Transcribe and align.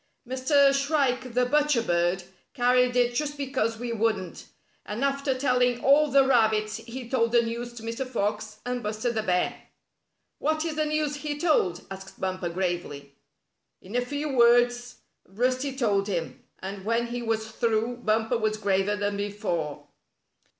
''Mr. 0.27 0.73
Shrike 0.73 1.35
the 1.35 1.45
Butcher 1.45 1.83
Bird 1.83 2.23
carried 2.55 2.95
it 2.95 3.13
just 3.13 3.37
because 3.37 3.77
we 3.77 3.93
wouldn't. 3.93 4.47
And 4.83 5.03
after 5.03 5.37
telling 5.37 5.83
all 5.85 6.09
the 6.09 6.25
rabbits 6.25 6.77
he 6.77 7.07
told 7.07 7.31
the 7.31 7.43
news 7.43 7.71
to 7.73 7.83
Mr. 7.83 8.03
Fox 8.07 8.61
and 8.65 8.81
Buster 8.81 9.11
the 9.11 9.21
Bear." 9.21 9.61
"What 10.39 10.65
is 10.65 10.73
the 10.75 10.85
news 10.87 11.17
he 11.17 11.37
told?" 11.37 11.85
asked 11.91 12.19
Bumper, 12.19 12.49
gravely. 12.49 13.13
In 13.79 13.95
a 13.95 14.01
few 14.03 14.35
words 14.35 14.95
Rusty 15.27 15.75
told 15.77 16.07
him, 16.07 16.43
and 16.57 16.83
when 16.83 17.05
he 17.05 17.21
was 17.21 17.51
through 17.51 17.97
Bumper 17.97 18.39
was 18.39 18.57
graver 18.57 18.95
than 18.95 19.17
before. 19.17 19.83